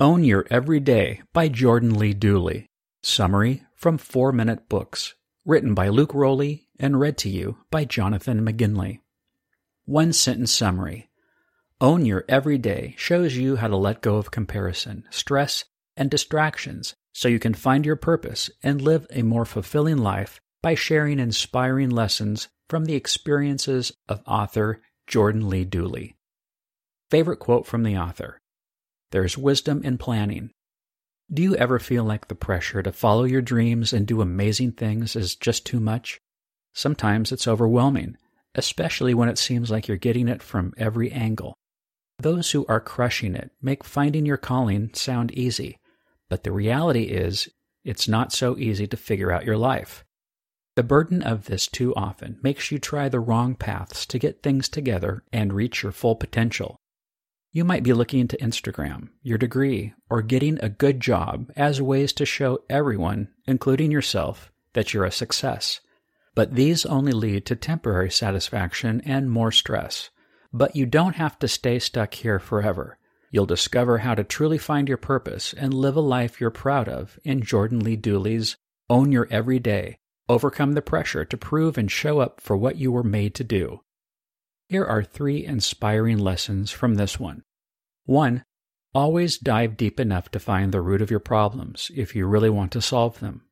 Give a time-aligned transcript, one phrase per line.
[0.00, 2.66] Own Your Everyday by Jordan Lee Dooley.
[3.02, 5.14] Summary from 4 Minute Books.
[5.44, 9.00] Written by Luke Rowley and read to you by Jonathan McGinley.
[9.84, 11.10] One sentence summary.
[11.78, 17.28] Own Your Everyday shows you how to let go of comparison, stress, and distractions so
[17.28, 22.48] you can find your purpose and live a more fulfilling life by sharing inspiring lessons
[22.66, 26.16] from the experiences of author Jordan Lee Dooley.
[27.10, 28.41] Favorite quote from the author
[29.12, 30.50] There's wisdom in planning.
[31.32, 35.14] Do you ever feel like the pressure to follow your dreams and do amazing things
[35.14, 36.18] is just too much?
[36.74, 38.16] Sometimes it's overwhelming,
[38.54, 41.54] especially when it seems like you're getting it from every angle.
[42.18, 45.78] Those who are crushing it make finding your calling sound easy,
[46.30, 47.48] but the reality is
[47.84, 50.04] it's not so easy to figure out your life.
[50.74, 54.70] The burden of this too often makes you try the wrong paths to get things
[54.70, 56.78] together and reach your full potential.
[57.52, 62.12] You might be looking into Instagram, your degree, or getting a good job as ways
[62.14, 65.80] to show everyone, including yourself, that you're a success.
[66.34, 70.08] But these only lead to temporary satisfaction and more stress.
[70.52, 72.98] But you don't have to stay stuck here forever.
[73.30, 77.18] You'll discover how to truly find your purpose and live a life you're proud of
[77.22, 78.56] in Jordan Lee Dooley's
[78.88, 79.98] Own Your Everyday
[80.28, 83.80] Overcome the pressure to prove and show up for what you were made to do.
[84.68, 87.42] Here are three inspiring lessons from this one.
[88.06, 88.44] 1.
[88.94, 92.72] Always dive deep enough to find the root of your problems if you really want
[92.72, 93.42] to solve them.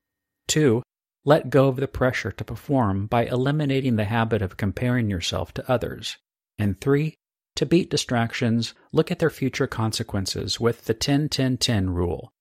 [0.48, 0.82] 2.
[1.24, 5.70] Let go of the pressure to perform by eliminating the habit of comparing yourself to
[5.70, 6.16] others.
[6.58, 7.14] And 3.
[7.56, 12.32] To beat distractions, look at their future consequences with the 10 10 10 rule.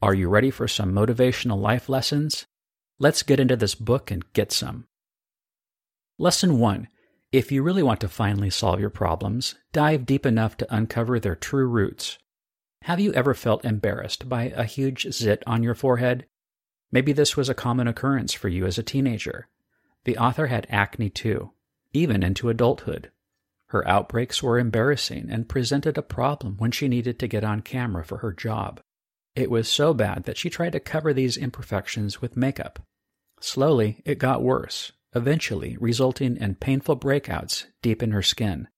[0.00, 2.46] Are you ready for some motivational life lessons?
[2.98, 4.86] Let's get into this book and get some.
[6.18, 6.88] Lesson 1.
[7.30, 11.36] If you really want to finally solve your problems, dive deep enough to uncover their
[11.36, 12.16] true roots.
[12.84, 16.24] Have you ever felt embarrassed by a huge zit on your forehead?
[16.90, 19.48] Maybe this was a common occurrence for you as a teenager.
[20.04, 21.52] The author had acne too,
[21.92, 23.10] even into adulthood.
[23.66, 28.06] Her outbreaks were embarrassing and presented a problem when she needed to get on camera
[28.06, 28.80] for her job.
[29.36, 32.78] It was so bad that she tried to cover these imperfections with makeup.
[33.38, 38.68] Slowly, it got worse, eventually resulting in painful breakouts deep in her skin.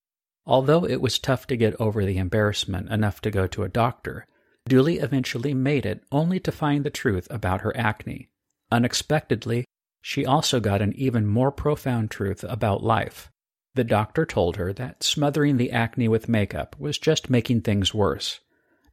[0.46, 4.26] Although it was tough to get over the embarrassment enough to go to a doctor,
[4.68, 8.28] Dooley eventually made it only to find the truth about her acne.
[8.70, 9.64] Unexpectedly,
[10.00, 13.30] she also got an even more profound truth about life.
[13.74, 18.40] The doctor told her that smothering the acne with makeup was just making things worse.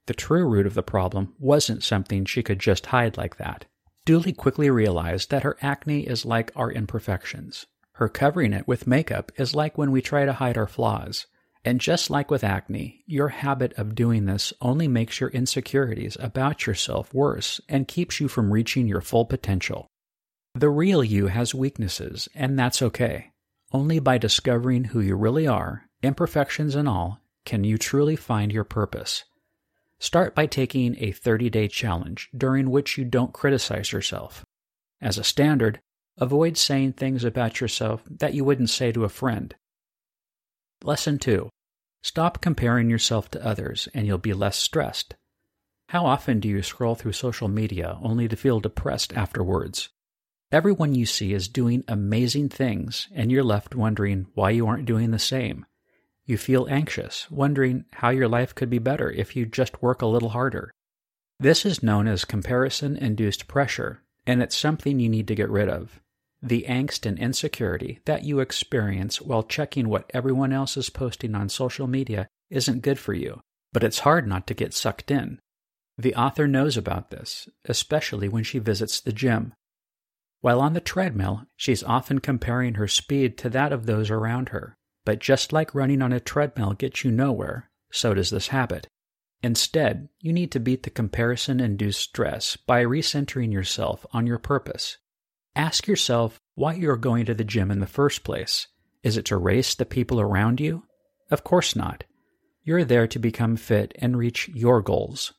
[0.05, 3.65] The true root of the problem wasn't something she could just hide like that.
[4.07, 7.65] Dooley quickly realized that her acne is like our imperfections.
[7.95, 11.27] Her covering it with makeup is like when we try to hide our flaws.
[11.65, 16.65] And just like with acne, your habit of doing this only makes your insecurities about
[16.65, 19.87] yourself worse and keeps you from reaching your full potential.
[20.55, 23.31] The real you has weaknesses, and that's okay.
[23.73, 28.63] Only by discovering who you really are, imperfections and all, can you truly find your
[28.63, 29.25] purpose.
[29.99, 34.45] Start by taking a 30 day challenge during which you don't criticize yourself.
[35.01, 35.79] As a standard,
[36.17, 39.55] avoid saying things about yourself that you wouldn't say to a friend.
[40.83, 41.49] Lesson 2
[42.03, 45.15] Stop comparing yourself to others and you'll be less stressed.
[45.89, 49.89] How often do you scroll through social media only to feel depressed afterwards?
[50.51, 55.11] Everyone you see is doing amazing things, and you're left wondering why you aren't doing
[55.11, 55.65] the same.
[56.27, 60.07] You feel anxious, wondering how your life could be better if you just work a
[60.07, 60.71] little harder.
[61.39, 65.69] This is known as comparison induced pressure, and it's something you need to get rid
[65.69, 66.01] of.
[66.43, 71.47] The angst and insecurity that you experience while checking what everyone else is posting on
[71.47, 73.39] social media isn't good for you,
[73.71, 75.39] but it's hard not to get sucked in.
[75.97, 79.53] The author knows about this, especially when she visits the gym.
[80.41, 84.75] While on the treadmill, she's often comparing her speed to that of those around her.
[85.07, 88.87] But just like running on a treadmill gets you nowhere, so does this habit.
[89.41, 94.97] Instead, you need to beat the comparison induced stress by recentering yourself on your purpose.
[95.55, 98.67] Ask yourself why you are going to the gym in the first place.
[99.01, 100.83] Is it to race the people around you?
[101.31, 102.03] Of course not.
[102.65, 105.31] You're there to become fit and reach your goals.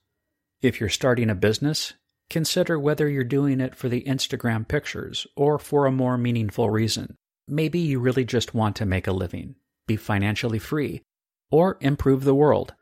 [0.62, 1.92] If you're starting a business,
[2.30, 7.18] consider whether you're doing it for the Instagram pictures or for a more meaningful reason.
[7.48, 9.54] Maybe you really just want to make a living,
[9.86, 11.02] be financially free,
[11.50, 12.74] or improve the world.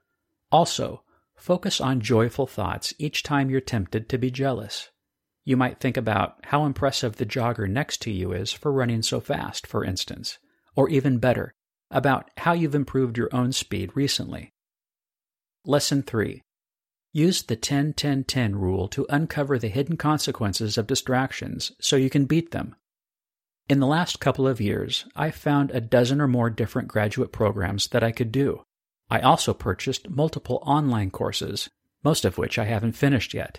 [0.51, 1.05] Also,
[1.37, 4.91] focus on joyful thoughts each time you're tempted to be jealous.
[5.45, 9.21] You might think about how impressive the jogger next to you is for running so
[9.21, 10.39] fast, for instance,
[10.75, 11.55] or even better,
[11.91, 14.53] about how you've improved your own speed recently.
[15.65, 16.43] Lesson 3
[17.13, 22.11] Use the 10 10 10 rule to uncover the hidden consequences of distractions so you
[22.11, 22.75] can beat them.
[23.69, 27.89] In the last couple of years, I found a dozen or more different graduate programs
[27.89, 28.63] that I could do.
[29.11, 31.69] I also purchased multiple online courses,
[32.05, 33.59] most of which I haven't finished yet.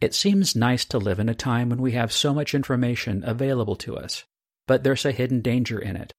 [0.00, 3.76] It seems nice to live in a time when we have so much information available
[3.76, 4.24] to us,
[4.66, 6.12] but there's a hidden danger in it.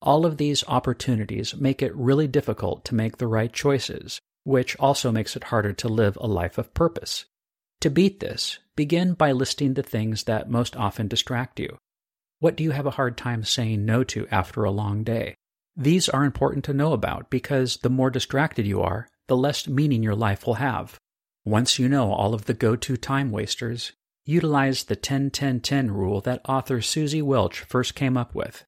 [0.00, 5.12] All of these opportunities make it really difficult to make the right choices which also
[5.12, 7.26] makes it harder to live a life of purpose.
[7.80, 11.76] To beat this, begin by listing the things that most often distract you.
[12.40, 15.34] What do you have a hard time saying no to after a long day?
[15.76, 20.02] These are important to know about because the more distracted you are, the less meaning
[20.02, 20.98] your life will have.
[21.44, 23.92] Once you know all of the go to time wasters,
[24.24, 28.64] utilize the 10 10 10 rule that author Suzy Welch first came up with.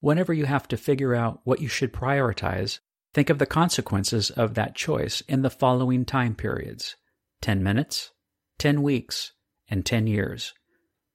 [0.00, 2.80] Whenever you have to figure out what you should prioritize,
[3.14, 6.96] Think of the consequences of that choice in the following time periods
[7.42, 8.12] 10 minutes,
[8.58, 9.32] 10 weeks,
[9.68, 10.54] and 10 years.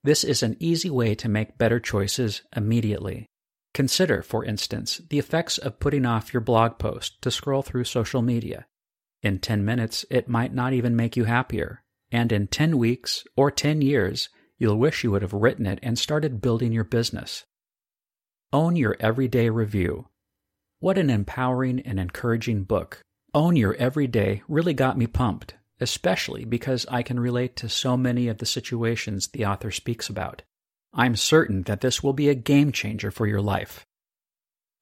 [0.04, 3.26] This is an easy way to make better choices immediately.
[3.74, 8.22] Consider, for instance, the effects of putting off your blog post to scroll through social
[8.22, 8.66] media.
[9.22, 13.52] In 10 minutes, it might not even make you happier, and in 10 weeks or
[13.52, 17.46] 10 years, you'll wish you would have written it and started building your business.
[18.54, 20.08] Own your everyday review.
[20.80, 23.02] What an empowering and encouraging book.
[23.34, 28.28] Own Your Everyday really got me pumped, especially because I can relate to so many
[28.28, 30.44] of the situations the author speaks about.
[30.94, 33.86] I'm certain that this will be a game changer for your life.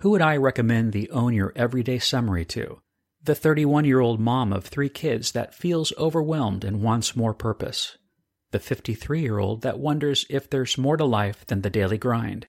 [0.01, 2.81] Who would I recommend the Own Your Everyday summary to?
[3.23, 7.97] The 31 year old mom of three kids that feels overwhelmed and wants more purpose.
[8.51, 12.47] The 53 year old that wonders if there's more to life than the daily grind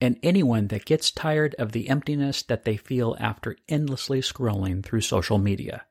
[0.00, 5.00] and anyone that gets tired of the emptiness that they feel after endlessly scrolling through
[5.00, 5.86] social media.